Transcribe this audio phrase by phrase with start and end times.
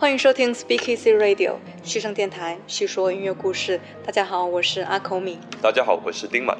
[0.00, 3.80] 欢迎收听 Speak Easy Radio 虚声电台，叙说音乐故事。
[4.06, 5.40] 大家好，我是阿口米。
[5.60, 6.56] 大家好，我是丁满。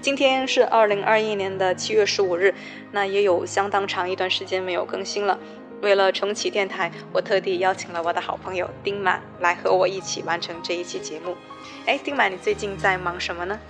[0.00, 2.54] 今天是二零二一年的七月十五日，
[2.90, 5.38] 那也有相当长一段时间没有更新了。
[5.82, 11.36] 为了重启电台，我特地邀请了我的好朋友丁满来和我一起完成这一期节目。
[11.84, 13.60] 哎，丁满，你最近在忙什么呢？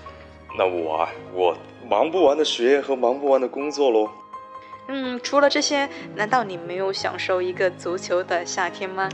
[0.56, 1.56] 那我啊，我
[1.90, 4.08] 忙不完的学业和忙不完的工作喽。
[4.88, 9.08] 嗯，除了这些，难道你没有享受一个足球的夏天吗？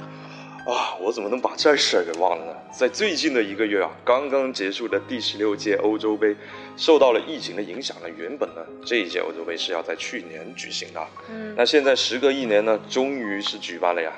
[0.67, 2.53] 啊，我怎么能把这事儿给忘了呢？
[2.71, 6.37] 在最近的一个月啊，刚刚结束的第十六届欧洲杯
[6.77, 8.09] 受到了疫情的影响呢。
[8.19, 14.13] 原本呢，这一届欧洲杯是要在去年举行的，嗯，那现在时隔一年呢，终于是举办了呀。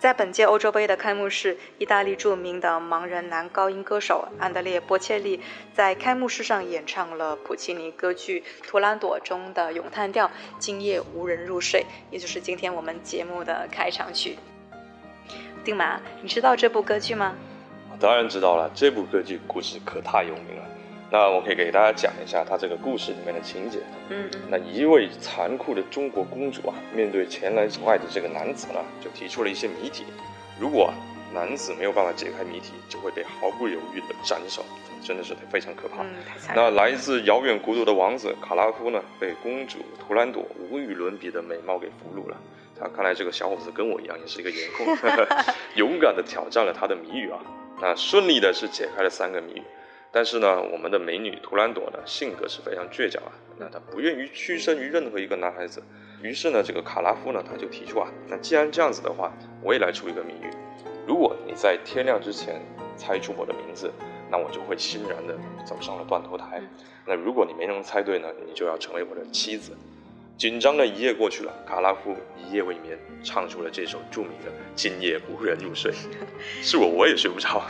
[0.00, 5.38] 在本届欧洲杯的开幕式，意大利著名的盲人男高音歌手安德烈·波切利
[5.74, 10.26] 在开幕式上演唱了普契尼歌剧《图兰朵》中的咏叹调
[10.58, 14.38] 《今夜无人入睡》，也就是今天我们节目的开场曲。
[15.62, 17.36] 丁马，你知道这部歌剧吗？
[18.00, 20.64] 当然知道了，这部歌剧故事可太有名了。
[21.10, 23.80] 那我可以给大家讲一下他这个故事里面的情节。
[24.10, 30.04] 嗯，那一位残酷的中国公主啊，面对前来求爱的这个男子呢，就提出了一些谜题。
[30.60, 30.92] 如果
[31.34, 34.64] 男子没有办法解开谜题，就会被毫不犹豫的斩首，
[35.02, 36.04] 真的是非常可怕。
[36.54, 42.36] 那来自遥远国度的王子卡拉夫呢，被公主图兰朵无与伦比的美貌给俘虏了。
[42.78, 44.86] 他看来这个小伙子跟我一样，也是一个颜控，
[45.74, 47.38] 勇敢的挑战了他的谜语啊。
[47.80, 49.62] 那顺利的是解开了三个谜语。
[50.12, 53.32] 但是呢，我们的美女图兰朵呢，性格是非常倔强啊。
[53.58, 55.82] 那她不愿意屈身于任何一个男孩子。
[56.22, 60.50] 于是呢，这个卡拉夫呢，他就提出啊，那既然这样子的话，我也来出一个谜语。
[61.06, 62.60] 如果你在天亮之前
[62.96, 63.90] 猜出我的名字，
[64.30, 65.34] 那我就会欣然的
[65.64, 66.60] 走上了断头台。
[67.06, 69.72] 那如果你没能猜对呢，你就要成为我的妻子。
[70.40, 75.92] 紧张的一夜过去了，卡拉夫一夜未眠，唱出了这首著名的《今夜无人入睡》。
[76.64, 77.62] 是我，我也睡不着。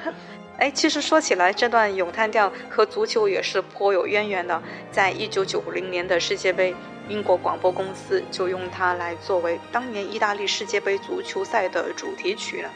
[0.60, 4.62] 哎，其实说起来，这段咏叹调和足球也是颇有渊源的。
[4.92, 6.74] 在一九九零年的世界杯，
[7.08, 12.68] 英国广播公司就用它来作为当年意大利世界杯足球赛的主题曲了。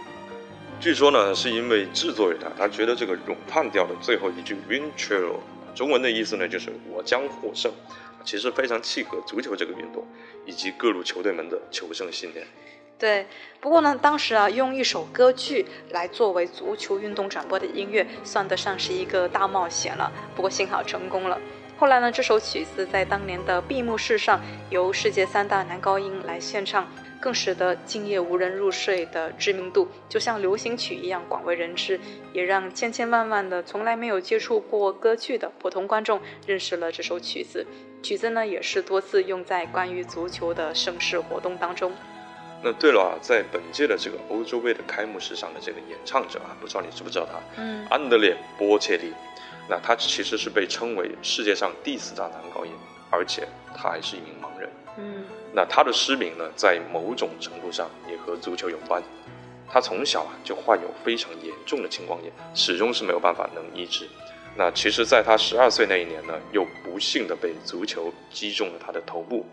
[0.81, 5.35] 据说呢，是因为制作人啊，他觉得这个咏叹调的最后一句 “Vincero”，
[5.75, 7.71] 中文的意思呢就是“我将获胜”。
[8.25, 10.07] 其实非常契合足球这个运动，
[10.47, 12.47] 以及各路球队们的求胜信念。
[12.99, 13.27] 对，
[13.61, 20.11] 不过呢，当时啊，用一首歌剧来作为足球运动转播的音乐，算得上是一个大冒险了。
[20.35, 21.39] 不过幸好成功了。
[21.77, 26.89] 后来呢，这首曲子在当年的闭幕式上，由世界三大男高音来献唱。
[27.21, 31.99] 更使得《今夜无人入睡》的知名度就像流行曲一样广为人知，
[32.35, 37.67] 也让千千万万的从来没有接触过歌剧的普通观众认识了这首曲子。
[38.05, 41.91] 曲子呢，也是多次用在关于足球的盛世活动当中。
[42.63, 47.39] 那对了啊，在本届的这个欧洲杯的开幕式上的这个演唱者啊，不知道你知不知道他？
[47.57, 49.11] 嗯，安德烈·波切利。
[49.67, 52.73] 那他其实是被称为世界上第四大男高音，
[53.11, 54.71] 而且他还是一名盲人。
[54.99, 55.25] 嗯。
[55.55, 59.03] 那他的失明呢，在某种程度上也和足球有关。
[59.67, 64.07] 他从小啊就患有非常严重的青光眼，始终是没有办法能医治。
[64.57, 69.45] 那其实，在他十二岁那一年呢，又不幸的被足球击中了他的头部，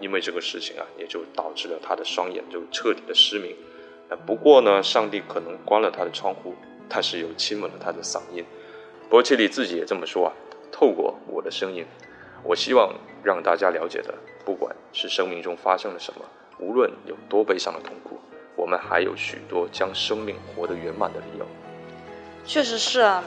[0.00, 3.56] 因为这个事情啊，也就导致了他的双眼就彻底的失明。
[4.08, 6.54] 那不过呢，上帝可能关了他的窗户，
[6.88, 8.44] 但是又亲吻了他的嗓音。
[9.08, 10.32] 波切利自己也这么说啊，
[10.70, 11.86] 透过我的声音，
[12.44, 14.14] 我希望让大家了解的。
[14.44, 16.24] 不管是生命中发生了什么，
[16.58, 18.18] 无论有多悲伤的痛苦，
[18.56, 21.46] 我们还有许多将生命活得圆满的理由。
[22.44, 23.22] 确实是啊，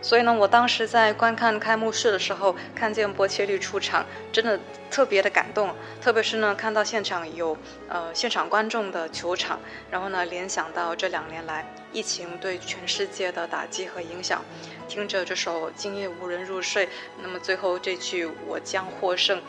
[0.00, 4.58] 所以呢，我当时在观看开幕式的时候，看见波切利出场，真的
[4.90, 5.74] 特别的感动。
[6.00, 7.56] 特别是呢，看到现场有
[7.88, 9.58] 呃现场观众的球场，
[9.90, 14.42] 然后呢，联想到这两年来疫情对全世界的打击和影响，
[14.86, 16.86] 听着这首《今夜无人入睡》，
[17.20, 19.42] 那么最后这句“我将获胜”。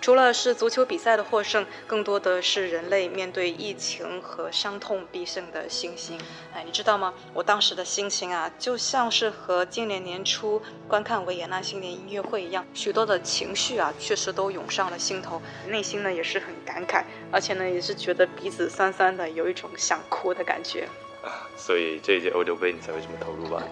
[0.00, 6.18] 除了是足球比赛的获胜，更多的是人类面对疫情和伤痛必胜的信心。
[6.54, 7.12] 哎，你知道吗？
[7.34, 20.88] 我当时的心情啊，就像是和今年年初观看维也纳新年音乐会一样，许多的情绪啊，确实都涌上了心头，内心呢也是很感慨，而且呢也是觉得鼻子酸酸的，有一种想哭的感觉。
[21.22, 23.62] 啊，所以这一届欧洲杯你才会这么投入吧？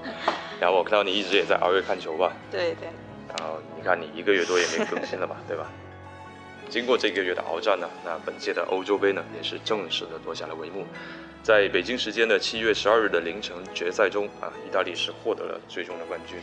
[0.60, 2.34] 然后我看到你一直也在熬夜看球吧？
[2.50, 2.90] 对对。
[3.28, 5.36] 然后你看你一个月多也没更新了吧？
[5.48, 5.66] 对吧？
[6.68, 10.86] 经过这个月的鏖战呢，那本届的欧洲杯呢也是正式的落下了帷幕。
[11.42, 16.38] 在北京时间的七月十二日的凌晨决赛中啊，意大利是获得了最终的冠军。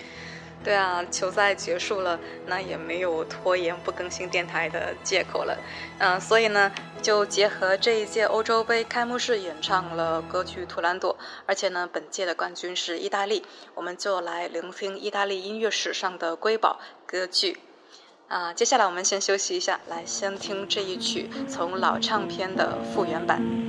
[0.63, 5.55] 对啊，球赛结束了，那也没有拖延不更新电台的借口了。
[5.99, 6.71] 嗯，所以呢，
[7.03, 13.43] 就结合这一届欧洲杯开幕式演唱了歌剧《图兰朵》，而且呢，本届的冠军是意大利，
[13.75, 17.59] 我们就来聆听意大利音乐史上的瑰宝歌剧。
[18.27, 23.64] 啊，接下来我们先休息一下，来先听这一曲从老唱片的复原版。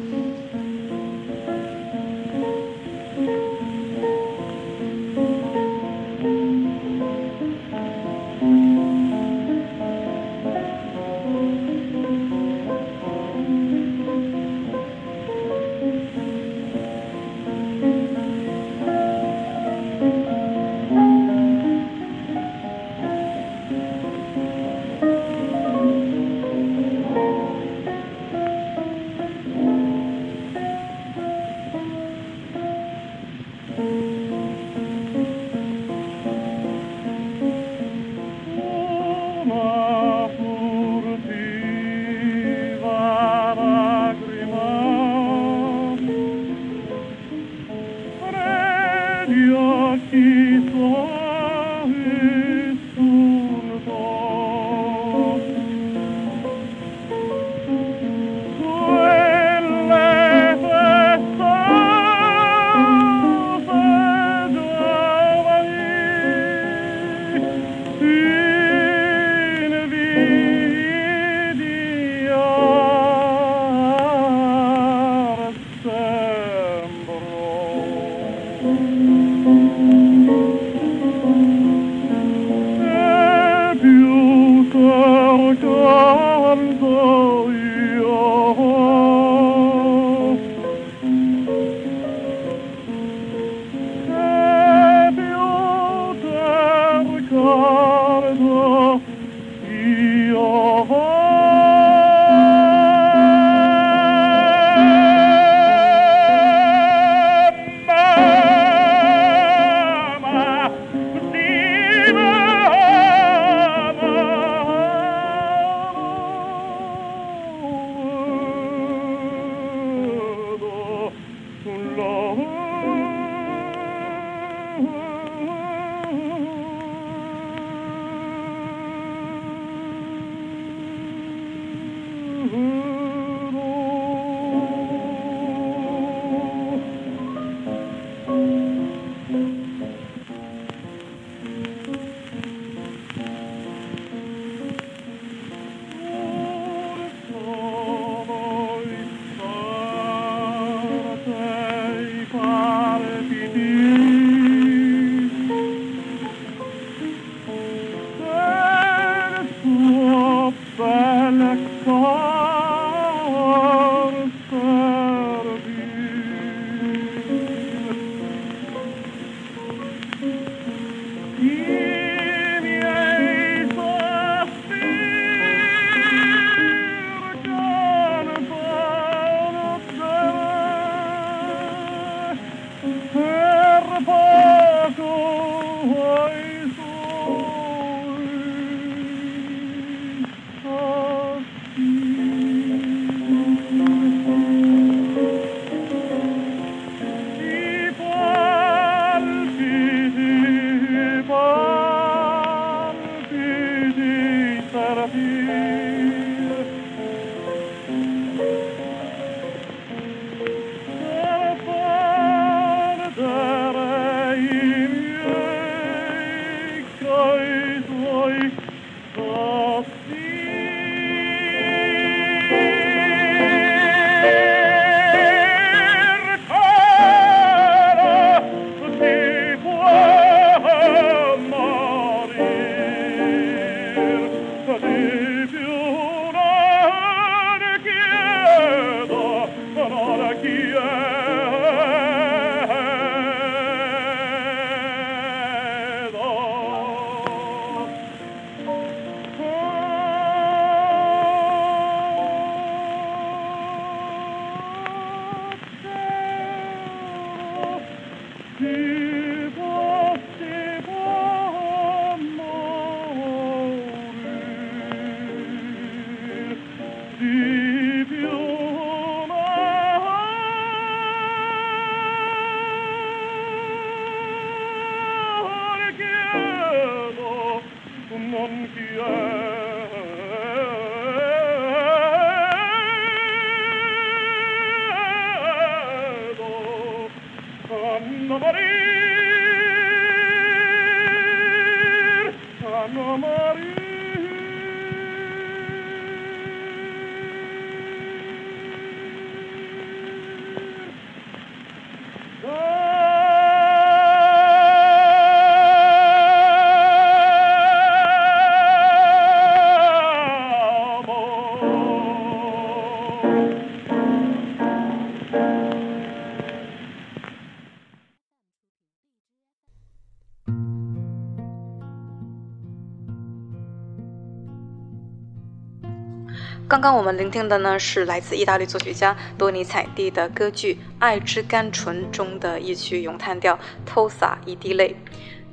[326.76, 333.54] 刚刚我们聆听的呢，是来自意大利作曲家多尼采蒂的歌剧《爱之甘醇》中的一曲咏叹调
[333.86, 334.94] 《偷洒一滴泪》。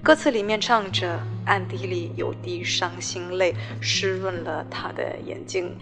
[0.04, 5.74] 歌词里面唱着：“暗地里有滴伤心泪，湿润了他的眼睛。”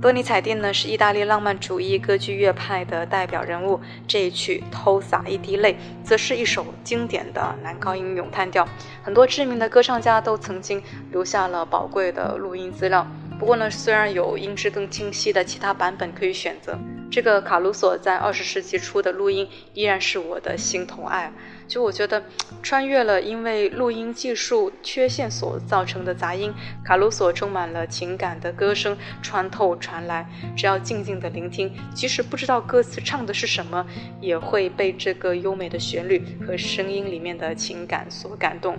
[0.00, 3.80] 多尼采蒂呢，是意大利浪漫主义歌剧乐派的代表人物。
[4.06, 5.72] 这一曲《偷洒一滴泪》
[6.04, 8.64] 则是一首经典的男高音咏叹调，
[9.02, 10.80] 很多知名的歌唱家都曾经
[11.10, 13.04] 留下了宝贵的录音资料。
[13.38, 16.76] 不过呢，虽然有音质更清晰的其他版本可以选择，
[17.08, 21.32] 这个卡鲁索在二十世纪初的录音依然是我的心头爱。
[21.68, 22.22] 就我觉得，
[22.62, 30.26] 穿越了因为录音技术缺陷所造成的杂音，卡鲁索充满了情感的歌声穿透传来。
[30.56, 33.86] 只要静静的聆听，即使不知道歌词唱的是什么，
[34.20, 38.78] 也会被这个优美的旋律和声音里面的情感所感动。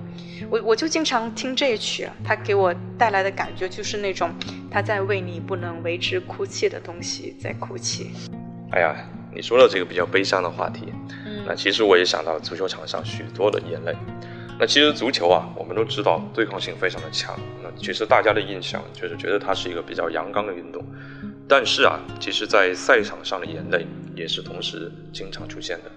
[0.50, 4.32] 我我就经常听这一曲，它给我带来的感觉就是那种
[4.72, 8.10] 他在为你不能为之哭泣的东西在哭泣。
[8.72, 8.96] 哎呀，
[9.34, 10.92] 你说了这个比较悲伤的话题。
[11.46, 13.96] 那其实我也想到足球场上许多的眼泪。
[14.60, 17.34] 那其实足球啊，我们都知道对抗性非常的强。
[17.64, 20.84] 那其实大家的印象就是觉得它是一个比较阳刚的运动。
[21.48, 25.92] 但是啊，其实，在赛场上的眼泪也是同时经常出现的。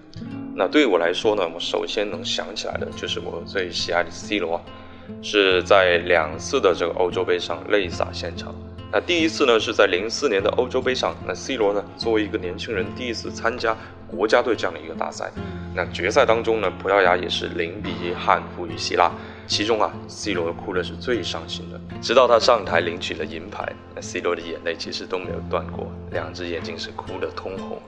[0.55, 4.59] 那对于我来说呢，我首先能想起来的就是我最喜爱的 C 罗，
[5.21, 8.55] 是在两次的这个欧洲杯上泪洒现场。
[8.93, 13.75] 那第一次呢，是在零四年的欧洲杯上，那 C 罗呢，作为一个年轻人，第一次参加。
[14.15, 15.31] 国家队这样的一个大赛，
[15.73, 19.11] 那决赛当中呢，葡萄牙也是零比一憾负于希腊。
[19.47, 27.81] 其中啊，C 罗哭的是最伤心的，直到他上台领取了银牌，那 C 罗的眼泪其实都没有断过，两只眼睛是哭得通红。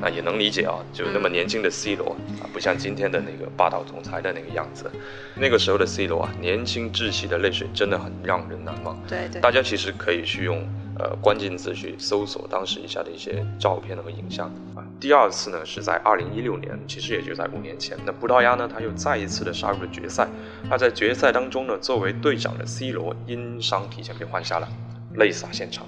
[0.00, 4.90] 那也能理解啊，就那么年轻的 C 罗啊，不像今天的那个霸道总裁的那个样子。
[5.34, 8.98] 那个时候的 C 罗啊，年轻稚气的泪水真的很让人难忘。
[9.08, 10.66] 对对，大家其实可以去用。
[10.98, 14.46] 呃，关键字去搜索当时一下的一些照片和影像
[14.76, 14.84] 啊。
[15.00, 17.96] 第二次呢是在二零一六年，其实也就在五年前。
[18.04, 20.28] 那葡萄牙呢，他又再一次的杀入了决赛。
[20.68, 24.68] 那在决赛当中呢，作为队长的 C 罗因伤提前被换下了，
[25.14, 25.86] 泪洒现场。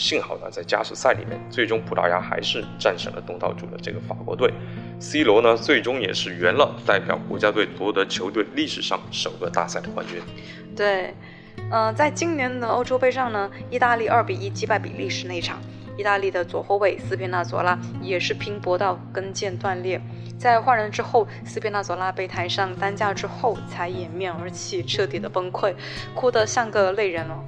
[0.00, 4.52] 幸好呢，在加时赛里面，最终葡萄牙还是战胜了东道主的这个法国队。
[4.98, 10.20] C 罗呢，最终也是圆了代表国家队夺得球队历史上首个大赛的冠军。
[10.74, 11.14] 对。
[11.70, 15.60] 嗯，在今年的欧洲杯上呢，意大利二比一击败比利时那一场，
[15.96, 20.00] 意大利的左后卫斯皮纳佐拉也是拼搏到跟腱断裂，
[20.38, 25.74] 在换人之后，斯皮纳佐拉被抬上担架之后才掩面而泣，彻底的崩溃，
[26.14, 27.44] 哭得像个泪人哦。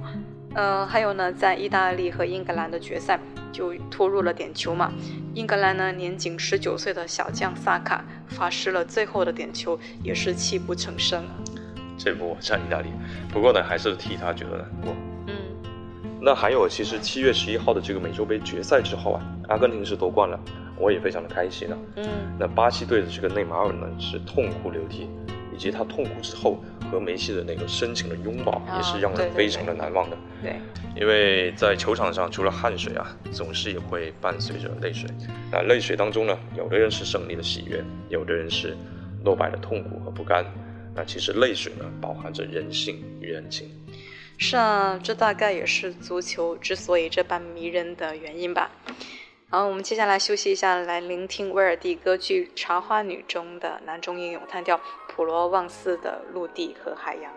[0.55, 3.19] 呃，还有呢，在意大利和英格兰的决赛
[3.51, 4.91] 就拖入了点球嘛，
[5.33, 11.23] 英格兰呢年仅十九岁的小将萨卡罚失了最后的点球，也是泣不成声。
[11.97, 12.89] 这波我站意大利，
[13.31, 14.95] 不过呢，还是替他觉得难过。
[15.27, 15.35] 嗯，
[16.21, 20.39] 那还有，其实七月十一号的这个美洲杯决赛之后啊，阿根廷是夺冠了，
[20.77, 21.77] 我也非常的开心啊。
[21.95, 22.05] 嗯，
[22.37, 25.07] 那巴西队的这个内马尔呢是痛哭流涕，
[25.55, 26.61] 以及他痛哭之后
[26.93, 30.17] 和梅西的那个深情的拥抱，也是让人非常的难忘的。
[30.41, 30.55] 对，
[30.95, 35.09] 因为在球场上除了汗水啊，总是也会伴随着泪水。
[35.51, 38.77] 那泪水当中呢，有的人是胜利的喜悦，有的人是
[39.25, 40.45] 落败的痛苦和不甘。
[40.95, 43.67] 那其实泪水呢，饱含着人性与人情。
[44.37, 48.69] 是啊，这大概也是足球之所以这般迷人的原因吧。
[49.53, 54.75] 好，我们接下来休息一下，来聆听威尔第歌剧《茶花女》中的男中音咏叹调
[55.07, 57.31] 《普罗旺斯的陆地和海洋》。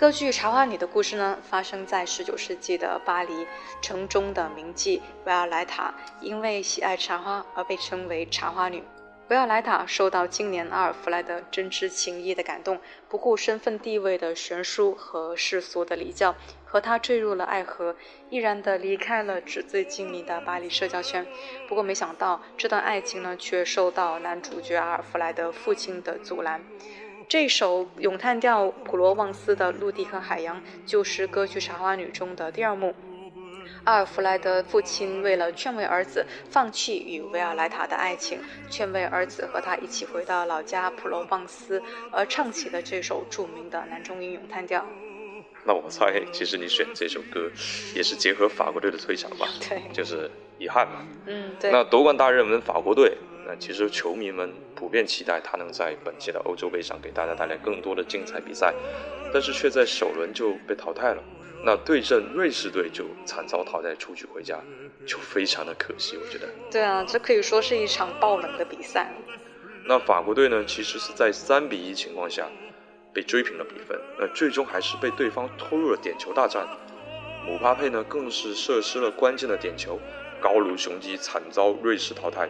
[0.00, 3.46] 歌剧《茶花女》的故事呢，发生在19世纪的巴黎
[3.82, 8.82] 城中的名妓维尔莱塔，因为喜爱茶花而被称为茶花女。
[9.28, 16.34] 维尔莱塔受到青年阿尔弗莱德真挚情谊的感动，不顾身份地位的悬殊和世俗的礼教，
[16.64, 17.94] 和他坠入了爱河，
[18.30, 21.26] 毅然地离开了纸醉金迷的巴黎社交圈。
[21.68, 26.62] 不过，没想到这段爱情呢，却受到男主角阿尔弗莱德父亲的阻拦。
[27.30, 32.92] 这首咏叹调普罗旺斯的陆地和海洋，就是歌剧《茶花女》中的第二幕。
[33.84, 44.84] 阿尔弗莱德父亲为了劝慰儿子放弃与维尔莱塔的爱情，劝慰儿子和他一起回到老家普罗旺斯，而唱起了这首著名的男中音咏叹调。
[45.64, 47.48] 那我猜，其实你选这首歌
[47.94, 49.46] 也是结合法国队的退场吧？
[49.68, 51.06] 对，就是遗憾嘛。
[51.26, 51.70] 嗯，对。
[51.70, 53.16] 那夺冠大热门法国队。
[53.58, 58.72] 其实球迷们普遍期待他能在本届的欧洲杯上给大家带来更多的精彩比赛，
[59.32, 61.22] 但是却在首轮就被淘汰了。
[61.62, 64.58] 那对阵瑞士队就惨遭淘汰出局回家，
[65.04, 66.48] 就非常的可惜，我觉得。
[66.70, 69.12] 对啊，这可以说是一场爆冷的比赛。
[69.84, 72.48] 那法国队呢，其实是在三比一情况下，
[73.12, 76.66] 被追平了比分，那最终还是被对方拖入了点球大战。
[77.44, 79.98] 姆巴佩呢，更是射失了关键的点球，
[80.40, 82.48] 高卢雄鸡惨遭瑞士淘汰。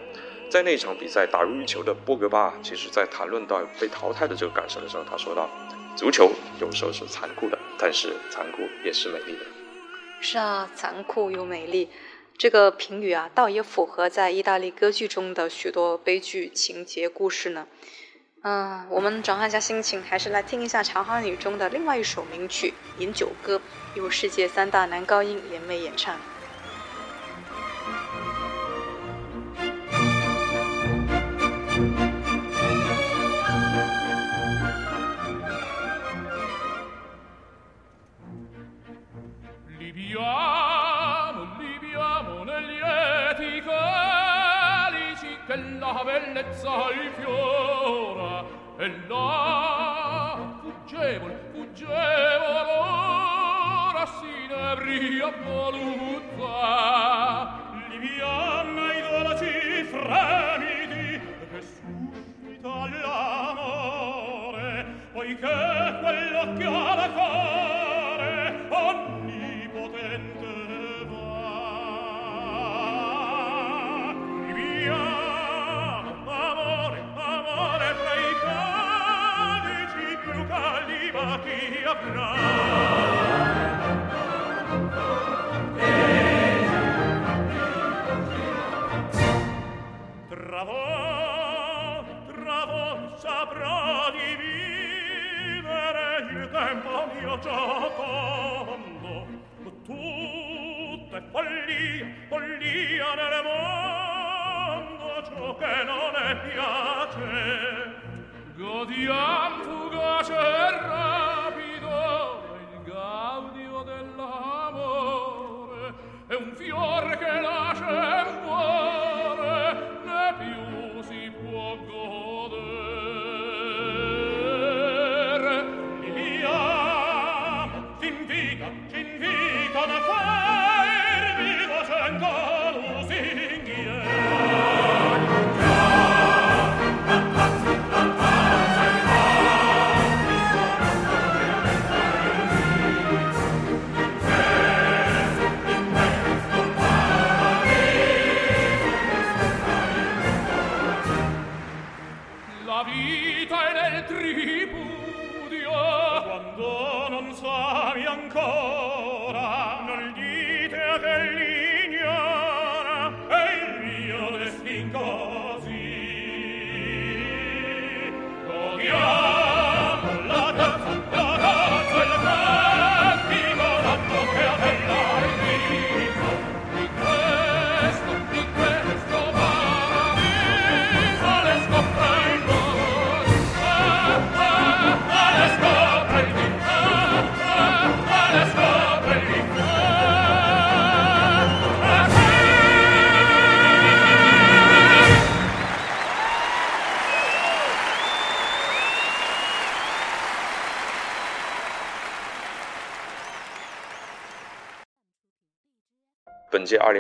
[0.51, 5.49] 在那场比赛打入一球的波格巴，其实在谈论到被淘汰的这个感受的时候，他说道
[5.97, 9.47] ：“足球有时候是残酷的，但是残酷也是美丽的。”
[10.21, 11.89] 是啊，残酷又美丽，
[12.37, 17.69] 这个评语啊，倒也符合在意大利歌剧中的许多悲剧情节故事呢。
[18.43, 23.59] 嗯，我们转换一下心情，还是来听一下《长花女》中的另外一首名曲《饮酒歌》，
[23.95, 26.17] 由世界三大男高音联袂演唱。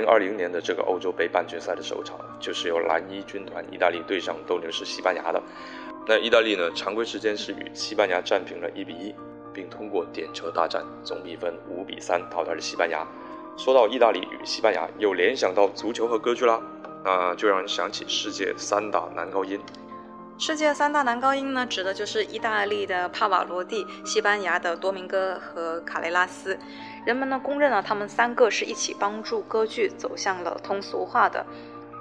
[0.00, 5.42] 零二零年的这个欧洲杯半决赛的首场，就是由蓝衣军团意大利队上斗牛士西班牙的。
[6.06, 9.14] 那意大利呢，常规时间是与西班牙战平了一比一，
[9.52, 13.06] 并通过点球大战，总比分五比三淘汰了西班牙。
[13.58, 16.58] 说到意大利与西班牙，又联想到足球和歌剧啦，
[17.04, 19.60] 那就让人想起世界三大男高音。
[20.40, 26.58] 世界三大男高音呢，指的就是意大利的帕瓦罗蒂、西班牙的多明戈和卡雷拉斯。
[27.04, 31.44] 人们呢公认了他们三个是一起帮助歌剧走向了通俗化的。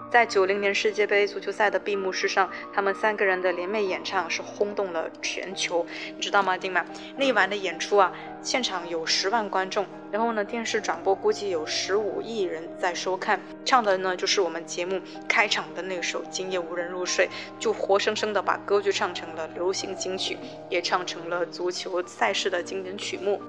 [0.09, 6.83] 在九零年世界杯足球赛的闭幕式上，他们三个人的联袂演唱是轰动了全球，你知道吗，丁满？
[7.15, 17.27] 那一晚的演出啊，现场有十万观众，然后呢，电视转播估计有十五亿人在收看，唱的呢就是我们节目开场的那首《今夜无人入睡》，
[17.59, 20.37] 就活生生的把歌剧唱成了流行金曲，
[20.69, 23.39] 也唱成了足球赛事的经典曲目。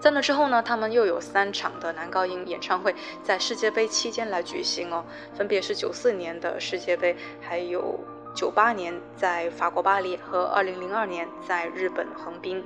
[0.00, 8.00] 在那之后呢，他们又有三场的男高音演唱会在世界杯期间来举行哦，分别是九四年的世界杯，还有
[8.34, 12.64] 九八年在法国巴黎和二零零二年在日本横滨。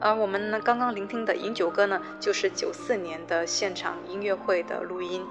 [0.00, 5.24] 而我们呢刚刚聆听的《饮酒歌》呢，就是九四年的现场音乐会的录音。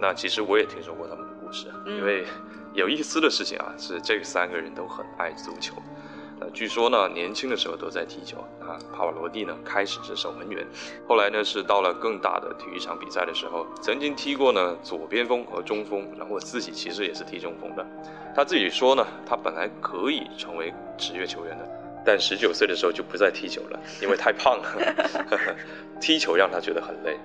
[0.00, 2.26] 那其实我也听说过他们的故事，因为
[2.74, 5.74] 有意思的事情啊，是这三个人都很爱足球。
[6.54, 8.78] 据说呢，年轻的时候都在踢球啊。
[8.92, 10.66] 帕瓦罗蒂呢，开始是守门员，
[11.06, 17.86] 后来呢是到了更大的体育场比赛的时候，曾经踢过呢左边锋和中锋，然后我自己其实也是踢中锋的。
[18.34, 21.68] 他自己说呢，他本来可以成为职业球员的，
[22.04, 24.66] 但十九岁的时候就不再踢球了，因为太胖了，
[26.00, 27.18] 踢球让他觉得很累。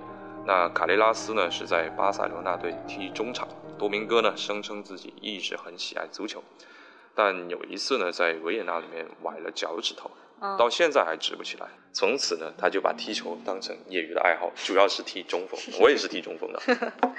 [0.46, 3.48] 那卡雷拉斯呢是在巴塞罗那队踢中场，
[3.78, 6.42] 多明戈呢声称自己一直很喜爱足球。
[7.14, 10.10] 但有一次呢，在维也纳里面崴了脚趾头，
[10.58, 11.68] 到现在还直不起来。
[11.92, 15.58] 从此呢，他就把踢球当成业余的爱好，主要是踢中锋。
[15.80, 16.60] 我也是踢中锋的。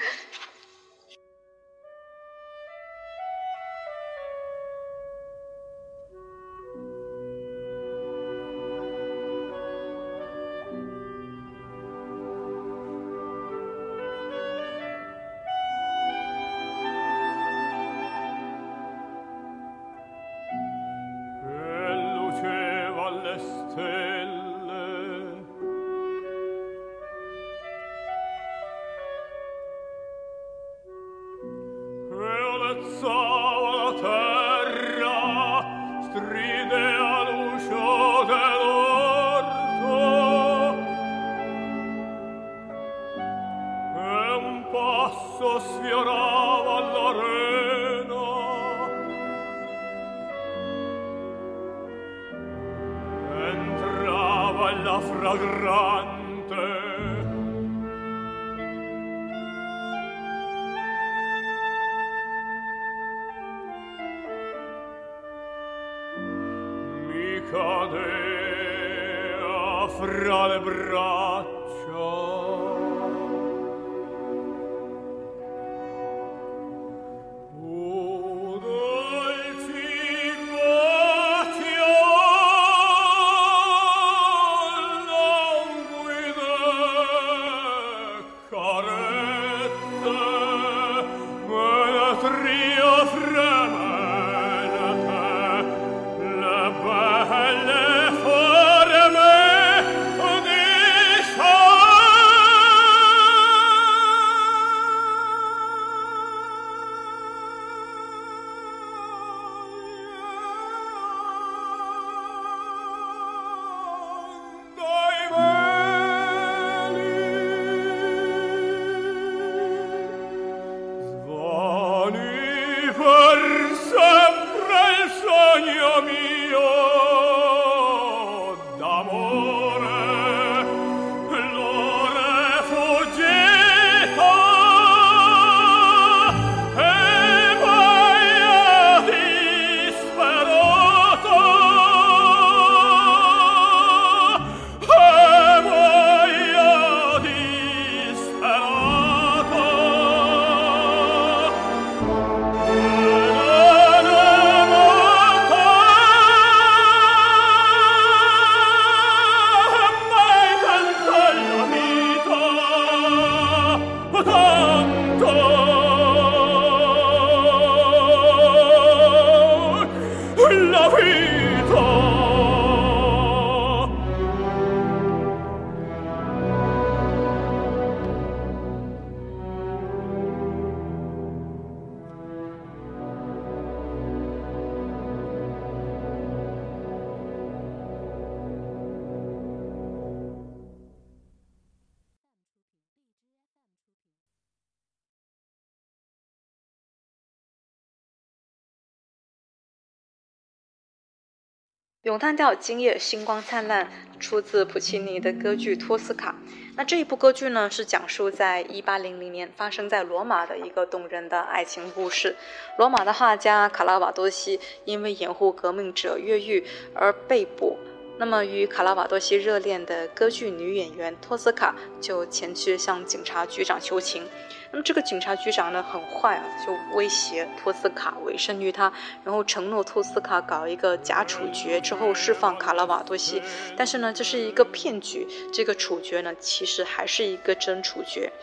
[202.06, 203.90] 咏叹调》今夜星光灿烂，
[204.20, 206.36] 出自普契尼的歌剧《托斯卡》。
[206.76, 212.36] 那这一部歌剧呢，是讲述在一八零零年发生在罗马的一个动人的爱情故事。
[212.78, 216.64] 罗马的画家卡拉瓦多西因为掩护革命者越狱
[216.94, 217.80] 而被捕。
[218.20, 224.28] 那么，与卡拉瓦多西热恋的歌剧女演员托斯卡就前去向警察局长求情。
[224.76, 228.92] 那么，这个警察局长呢很坏啊，就威胁托斯卡委身于他，
[229.24, 233.42] 然后承诺托斯卡搞一个假处决之后释放卡拉瓦多西。
[233.78, 238.34] 但是呢，这是一个骗局，这个处决呢其实还是一个真处决。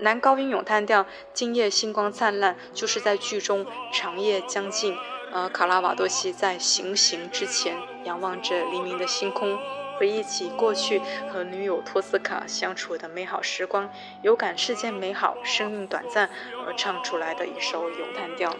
[0.00, 4.96] 男高音咏叹调，今夜星光灿烂，就是在剧中长夜将近。
[5.32, 9.58] 呃，卡拉瓦多西在行刑之前，仰望着黎明的星空，
[9.98, 11.00] 回忆起过去
[11.32, 13.90] 和女友托斯卡相处的美好时光，
[14.22, 16.28] 有感世间美好，生命短暂，
[16.66, 18.50] 而唱出来的一首咏叹调。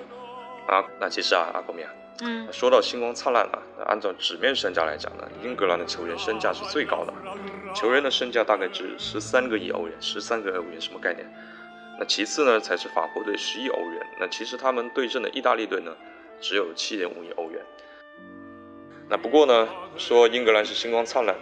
[0.66, 1.90] 啊，那其实啊，阿公米啊，
[2.22, 7.12] 嗯，说到星光灿烂啊，那按照纸面身价来讲呢，英格兰的球员身价是最高的，
[7.74, 11.26] 球员的身价大概值十三个亿欧元，十三个欧元什么概念？
[11.98, 15.94] 那其次呢才是法国队十亿欧元，那其实他们对阵的意大利队呢
[16.40, 17.62] 只有七点五亿欧元。
[19.08, 21.34] 那不过呢，说英格兰是星光灿烂，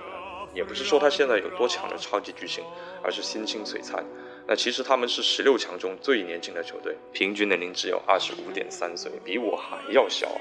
[0.53, 2.62] 也不是说他现在有多强的超级巨星，
[3.03, 4.05] 而是心情璀璨。
[4.46, 10.40] 那其实他们是十六强中最年轻的球队，平均年龄只有二十五点三岁，比我还要小啊。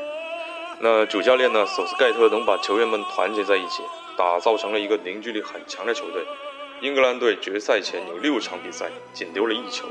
[0.78, 3.82] 那主教练呢，索斯盖特能把球员们团结在一起，
[4.18, 6.22] 打造成了一个凝聚力很强的球队。
[6.82, 9.86] 英格兰队决赛前有六场比赛，仅丢了一球。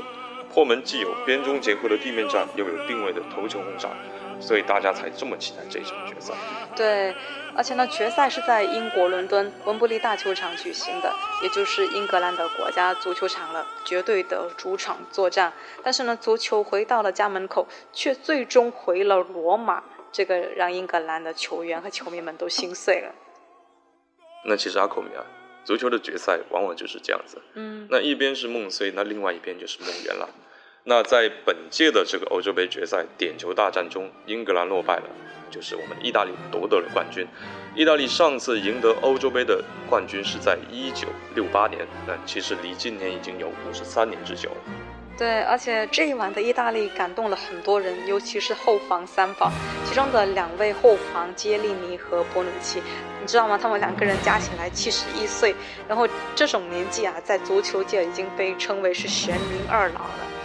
[0.54, 3.90] 破门既有边中结合的地面战，又有定位的头球轰炸。
[4.40, 6.34] 所以大家才这么期待这场决赛。
[6.76, 7.14] 对，
[7.56, 15.52] 而且呢，决赛是在英国伦敦温布利大球场举行的，也就是英格兰的国家足球场了，绝对的主场作战。
[15.82, 19.82] 但是呢，足球回到了家门口，却最终回了罗马，
[20.12, 23.14] 这个让英格兰的球员和球迷们都心碎了。
[24.44, 25.24] 那其实阿孔米啊，
[25.64, 27.40] 足球的决赛往往就是这样子。
[27.54, 27.88] 嗯。
[27.90, 30.28] 那一边是梦碎，那另外一边就是梦圆了。
[30.88, 35.02] 那在本届的这个欧洲杯决赛点球大战中，英格兰落败了，
[35.50, 37.26] 就是我们意大利夺得了冠军。
[37.74, 39.60] 意大利上次赢得欧洲杯的
[39.90, 44.56] 冠军是在一九六八年，那其实离今年已经有五十三年之久了。
[45.18, 49.50] 对，而且这一晚的意大利感动了很多人，尤其是后防三防，
[49.84, 52.80] 其中的两位后防杰利尼和博努奇，
[53.20, 53.58] 你知道吗？
[53.60, 55.52] 他们两个人加起来七十一岁，
[55.88, 56.06] 然后
[56.36, 60.35] 这种年纪啊，在足球界已经被称为是玄冥二老了。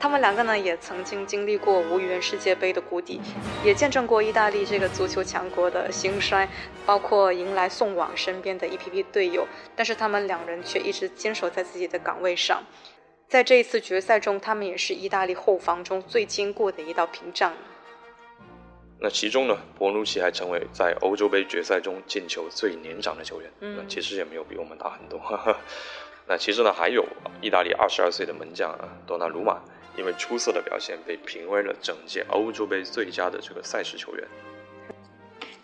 [0.00, 3.20] 他们两个呢，也曾经经历过无缘世界杯的谷底，
[3.62, 6.48] 也见证过意大利这个足球强国的兴衰，
[6.86, 9.46] 包括迎来送往身边的一批批队友。
[9.76, 12.62] 但是他们两人却一直坚守在自己的岗位上，
[13.28, 17.52] 在这一次决赛中，他们也是意大利后防中最坚固的一道屏障。
[18.98, 25.20] 那其中呢，博努奇还成为在欧洲杯决赛中进球最年长的球员，嗯，其实也没有比我们大很多。
[26.26, 27.06] 那其实呢，还有
[27.42, 29.60] 意大利二十二岁的门将啊，多纳鲁马。
[29.96, 34.24] 因为出色的表现，被评为了整届欧洲杯最佳的这个赛事球员。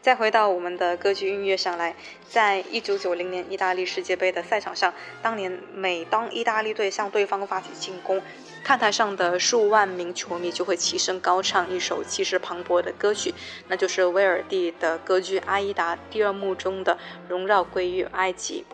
[0.03, 1.97] 再回到我们的歌剧音乐上来，
[2.29, 8.23] 在一九九零年意大利世界杯的赛场上，当年每当意大利队向对方发起进攻，
[8.63, 13.35] 看台上的数万名球迷就会齐声高唱一首气势磅礴的歌曲，
[13.67, 16.97] 那就是威尔第的歌剧《阿依达》第二幕中的
[17.29, 18.65] “荣耀归于埃及”。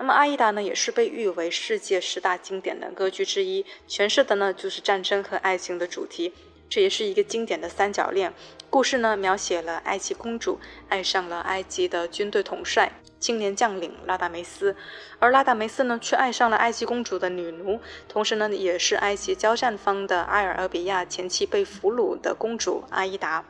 [0.00, 6.32] 那么《阿依达》呢，也是被誉为世界十大经典的歌剧之一，诠释的呢就是战争和爱情的主题。
[6.70, 8.32] 这也是一个经典的三角恋
[8.70, 14.74] 故事呢，描写了埃及公主爱上了埃及的军队统帅青年将领拉达梅斯，
[15.18, 17.78] 而拉达梅斯呢却爱上了埃及公主的女奴，
[18.08, 23.44] 同时呢也是埃及交战方的埃尔俄比亚前妻被俘虏的公主阿依达。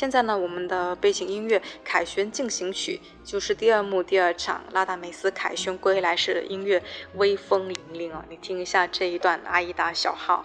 [0.00, 2.98] 现在呢，我们的背景音乐《凯旋进行曲》
[3.30, 6.82] 就是第二幕第二场拉达梅斯凯旋归来时的音乐，
[7.16, 8.24] 威风凛凛啊！
[8.30, 10.42] 你听一下这一段阿依达小号。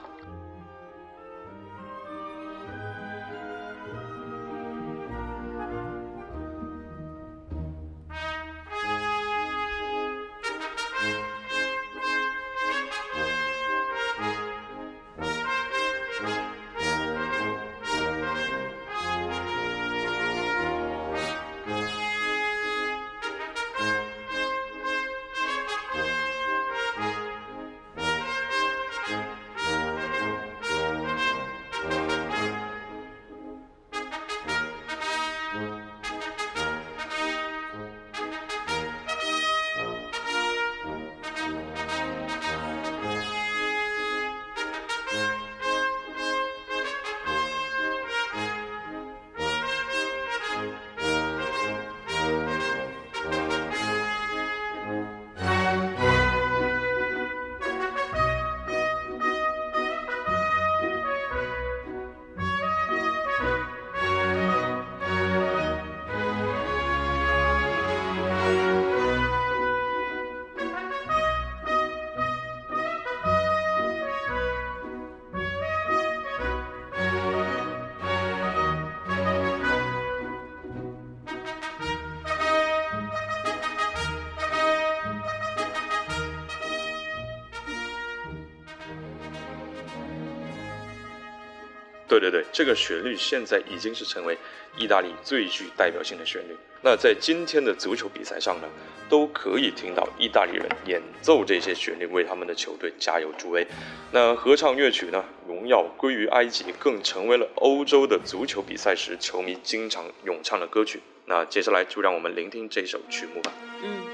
[92.19, 94.37] 对对对，这个旋律现在已经是成为
[94.77, 96.55] 意大利最具代表性的旋律。
[96.81, 98.67] 那在今天的足球比赛上呢，
[99.09, 103.65] 都可以听到意大利人演奏这些旋律，为他们的球队加油助威。
[104.11, 111.01] 那合唱乐曲呢，《荣耀归于埃及》更成为了欧洲的足球比赛时球迷经常咏唱的歌曲。
[111.25, 113.51] 那接下来就让我们聆听这首曲目吧。
[113.81, 114.04] 嗯。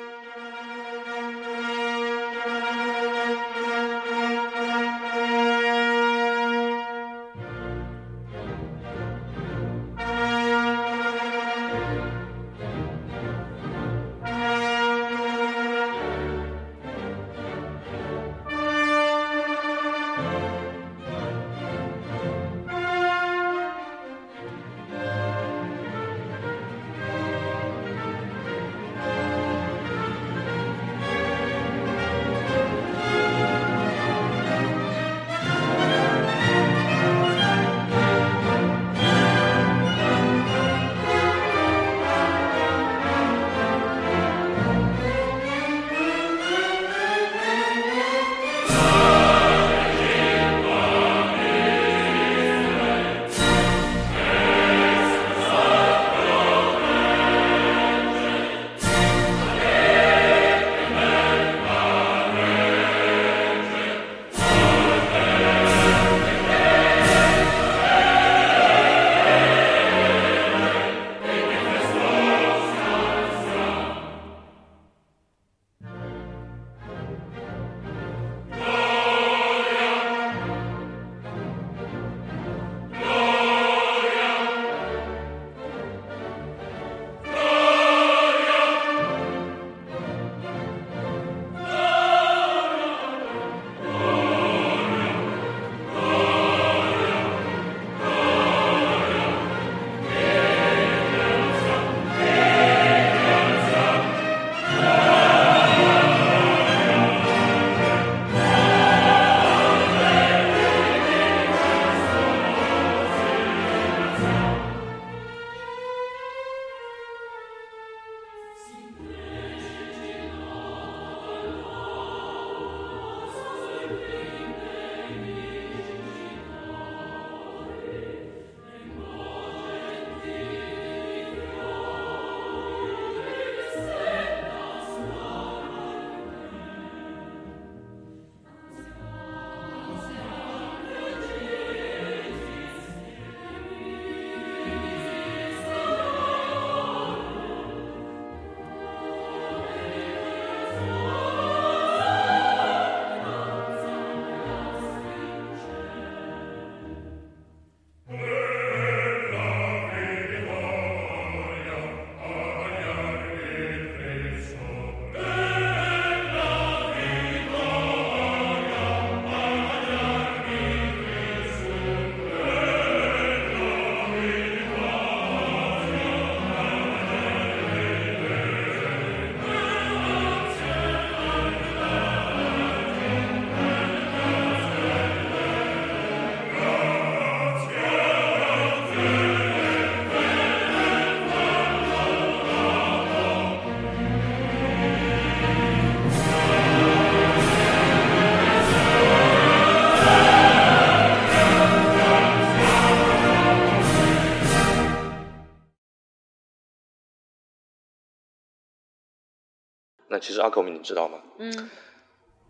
[210.21, 211.17] 其实阿克米，你知道吗？
[211.39, 211.69] 嗯，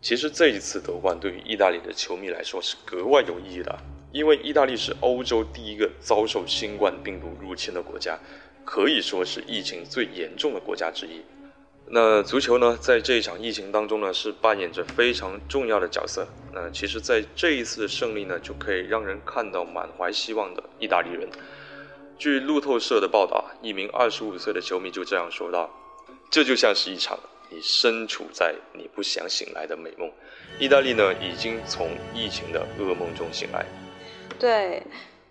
[0.01, 3.75] 其实这一次夺冠对于意大利的球迷来说是格外有意义的，
[4.11, 8.19] 因为意大利是欧洲第一个遭受新冠病毒入侵的国家，
[8.65, 11.21] 可以说是疫情最严重的国家之一。
[11.93, 16.25] 那足球呢，在这一场疫情当中呢，是扮演着非常重要的角色。
[16.53, 21.27] 那其实，在这一次的胜利呢，就可以让人看到满怀希望的意大利人。
[22.17, 25.69] 据路透社的报道，一名二十五岁的球迷就这样说道
[26.31, 27.19] ：“这就像是一场……”
[27.53, 30.09] 你身处在你不想醒来的美梦，
[30.57, 33.65] 意大利呢已经从疫情的噩梦中醒来。
[34.39, 34.81] 对，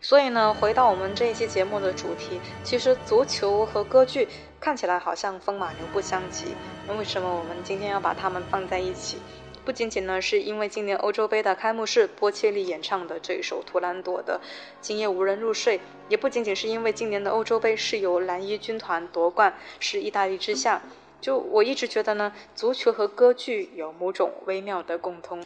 [0.03, 4.29] 所以呢，回到我们这一期节目的主题，其实足球和歌剧
[4.61, 6.55] 看起来好像风马牛不相及。
[6.87, 9.17] 那为什么我们今天要把它们放在一起？
[9.65, 14.39] 不仅仅呢是因为今年欧洲杯的开幕式，波切利演唱的这一首《图兰朵》的
[14.83, 20.83] 《今夜无人入睡》，也不仅仅是因为今年的欧洲杯是由蓝衣军团夺冠，是意大利之下。
[21.21, 25.45] 就我一直觉得呢，足球和歌剧有某种微妙的共通。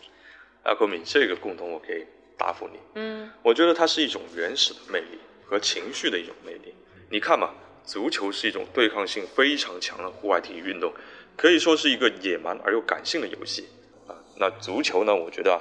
[0.62, 2.07] 阿克敏，这个共通我可以
[2.39, 2.79] 答复你。
[2.95, 6.75] 嗯，我觉得它是一种原始的魅力和情绪的一种魅力。
[7.11, 7.51] 你看嘛，
[7.85, 10.93] 足球是一种对抗性非常强的户外体育运动，
[11.37, 13.68] 可以说是一个野蛮而又感性的游戏
[14.07, 14.16] 啊。
[14.39, 15.61] 那足球呢，我觉得啊，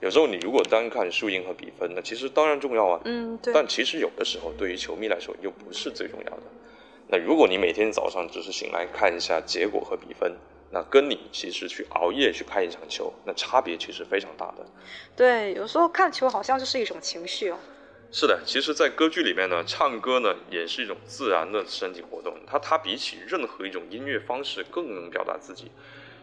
[0.00, 3.00] 有时候你如果单看输赢和比分，那其实当然重要啊。
[3.04, 3.54] 嗯，对。
[3.54, 6.42] 但其实有的时候，对于球迷来说，又不是最重要的。
[7.12, 10.34] 那如果你每天早上只是醒来看一下结果和比分，
[10.70, 14.64] 那跟你其实去熬夜去看一场球，那差别其实非常大的。
[15.14, 17.58] 对，有时候看球好像就是一种情绪哦。
[18.10, 25.70] 是的，其实，在歌剧里面呢，唱歌呢也是一种自然的身体活动，它它比起任何一种音乐方式更能表达自己，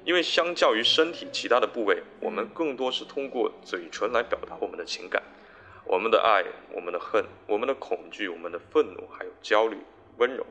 [0.04, 5.22] 因为相较于身体其他的部位，我们更多是通过嘴唇来表达我们的情感，
[5.86, 9.78] 我们的爱，我们的恨，我们的恐惧，我们的愤怒，还有焦虑、
[10.18, 10.44] 温柔。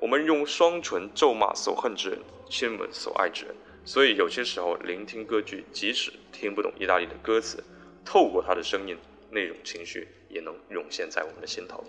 [0.00, 3.54] 我们用双唇咒骂所恨之人，亲吻所爱之人。
[3.84, 7.62] 所以有些时候聆听歌剧，即使听不懂意大利的歌词，
[8.04, 8.98] 透过他的声音，
[9.30, 11.82] 那种情绪也能涌现在我们的心头。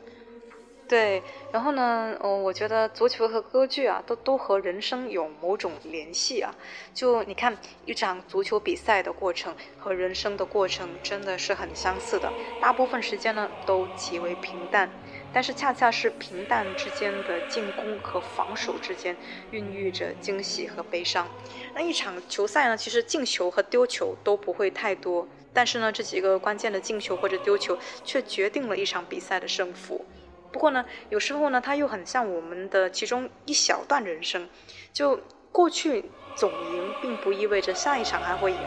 [0.88, 6.56] 对，然后呢，嗯，我觉得足球和歌剧啊，都都和人生有某种联系啊。
[6.94, 12.32] 就你看，一场足球比赛的过程和人生的过程真的是很相似的，
[12.62, 14.90] 大部分时间呢都极为平淡。
[15.38, 19.16] 但是恰恰是平淡之间的进攻和防守之间，
[19.52, 21.30] 孕育着惊喜和悲伤。
[21.76, 30.04] 那一场球赛呢，其实进球和丢球都不会太多，但是呢，这几个关键的进球或者丢球却决定了一场比赛的胜负。
[30.52, 34.50] 不过呢，有时候呢，它又很像我们的其中一小段人生，
[34.92, 35.22] 就
[35.52, 38.58] 过去总赢，并不意味着下一场还会赢。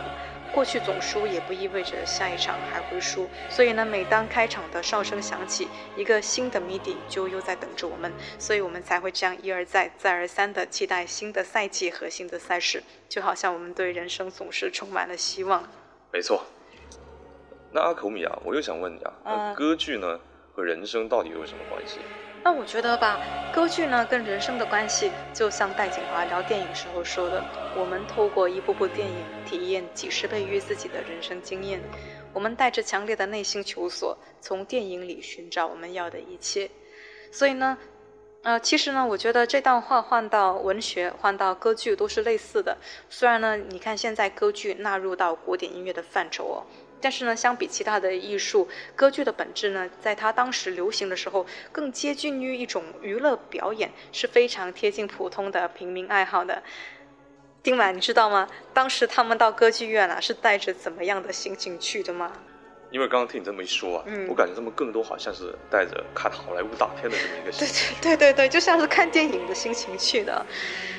[0.53, 15.69] 过去总输也不意味着下一场还会输，所以呢，每当开场的哨声响起，一个新的谜底就又在等着我们，所以我们才会这样一而再、再而三的期待新的赛季和新的赛事，就好像我们对人生总是充满了希望。
[16.13, 16.45] 没错。
[17.73, 20.19] 那阿口米啊，我又想问你啊，那歌剧呢
[20.53, 21.99] 和人生到底有什么关系？
[22.43, 23.21] 那我觉得吧，
[23.53, 27.45] 歌剧呢跟人生的关系，就像戴锦华聊电影时候说的，
[27.77, 29.15] 我们透过一部部电影
[29.45, 31.81] 体验几十倍于自己的人生经验，
[32.33, 36.71] 我们带着强烈的内心求索，从电影里寻找我们要的一切。
[37.31, 37.77] 所以呢，
[38.43, 42.79] 呃，其实呢，我觉得这段话换到文学，换到歌剧都是类似的。
[43.11, 46.59] 虽然呢，你看现在歌剧纳入到古典音乐的范畴哦。
[47.01, 56.63] 但是呢，相比其他的艺术，歌剧的本质呢，在它当时流行的时候，更接近于一种娱乐表演，是非常贴近普通的平民爱好的。
[57.63, 58.49] 丁满，你知道吗？
[58.73, 62.33] 当时他们到歌剧院啊，是带着怎么样的心情去的吗？
[62.91, 70.45] 因为刚刚听你这么一说啊，我感觉他们更多好像是带着看好莱坞大片的这么一个心情，对对对对，就像是看电影的心情去的。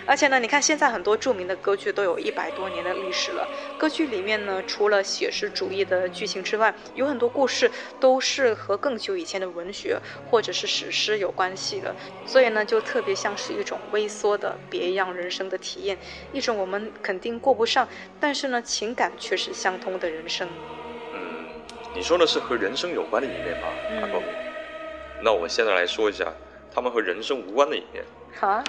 [0.05, 3.47] 而且呢，你看现在很多著名的歌剧都有一百多年的历史了。
[3.77, 7.69] 歌剧里面呢，除了写实主义的剧情之外，有很多故事
[7.99, 11.93] 都是和更久以前的文学或者是史诗有关系的。
[12.25, 15.97] 所以呢，就特别像是一种微缩的别样人生的体验，
[16.31, 17.87] 一种我们肯定过不上，
[18.19, 20.47] 但是呢，情感却是相通的人生。
[21.93, 23.67] 你说的是和人生有关的一面吗，
[24.01, 24.23] 阿公？
[25.21, 26.31] 那我现在来说一下
[26.73, 28.03] 他们和人生无关的一面。
[28.33, 28.63] 好啊。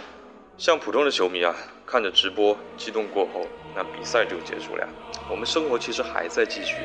[0.59, 1.55] 像普通的球迷啊，
[1.87, 4.87] 看着直播激动过后，那比赛就结束了。
[5.31, 6.77] 我们生活其实还在继续。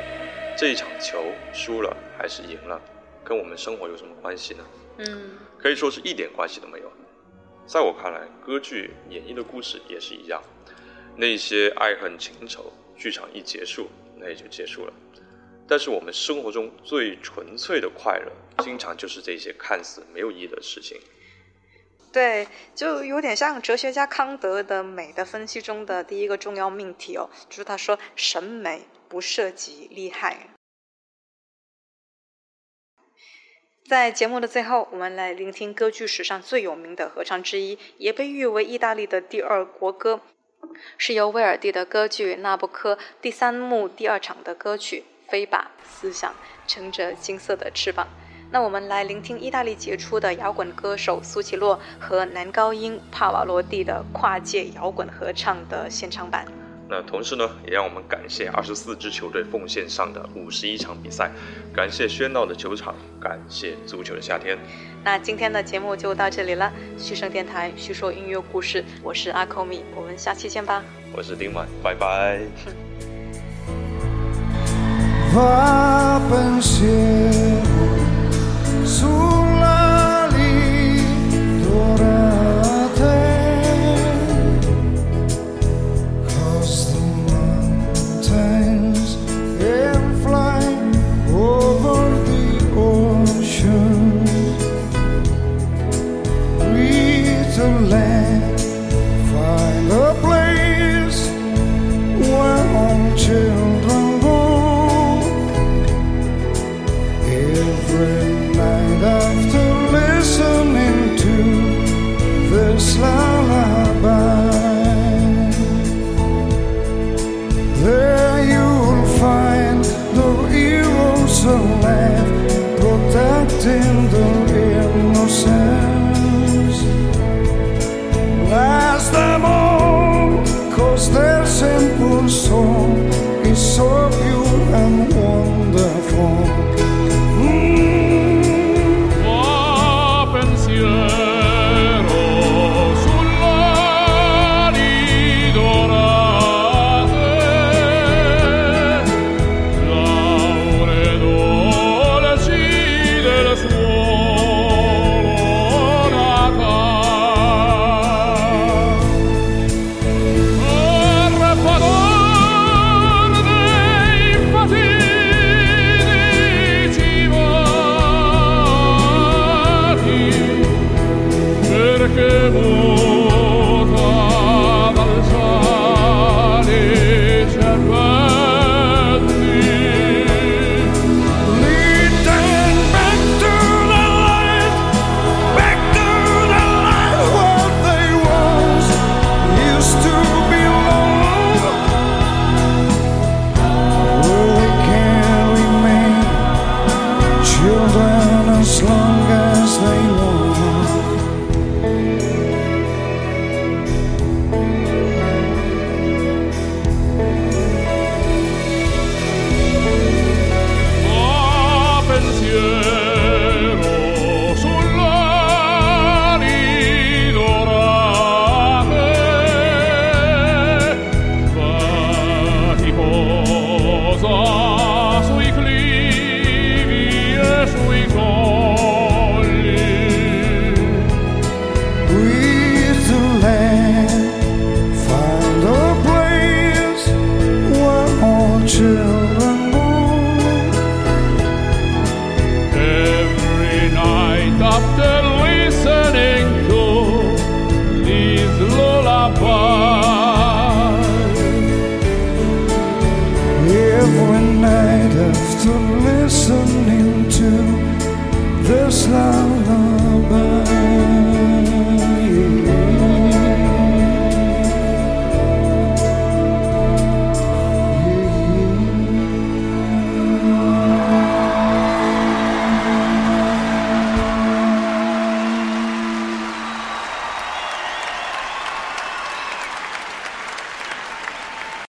[0.56, 1.24] 这一场球
[1.54, 2.80] 输了还是赢了，
[3.24, 4.64] 跟我们生活有什么关系呢？
[5.00, 5.32] 嗯。
[5.58, 6.92] 可以说是一点关系都没有。
[7.66, 10.42] 在我看来，歌剧演绎的故事也是一样。
[11.16, 14.94] 那些爱恨情仇，剧场一结束，那也就结束了。
[15.68, 18.32] 但是我们生活中最纯粹的快乐，
[18.64, 21.00] 经常就是这些看似没有意义的事情。
[22.14, 30.50] 对，就有点像哲学家康德的美的分析中的第一个重要命题哦，就是他说审美不涉及利害。
[33.90, 40.22] 在节目的最后，我们来聆听歌剧史上最有名的合唱之一，也被誉为意大利的第二国歌，
[40.98, 45.04] 是由威尔第的歌剧《纳布科》第三幕第二场的歌曲。
[45.30, 46.34] 飞吧，思想
[46.68, 48.08] 撑着金色的翅膀。
[48.50, 56.46] 那我们来聆听意大利杰出的摇滚歌手苏奇洛和男高音帕瓦罗蒂的跨界摇滚合唱的现场版。
[56.90, 61.30] 那同时呢，也让我们感谢二十四支球队奉献上的五十一场比赛，
[61.76, 64.58] 感谢喧闹的球场，感谢足球的夏天。
[65.04, 70.82] 那今天的节目就到这里了，旭声电台叙说音乐故事，我是阿扣米，我们下期见吧。
[71.12, 72.40] 我是丁满，拜拜。
[75.38, 77.86] fa pensiero
[78.84, 82.17] sulla litorale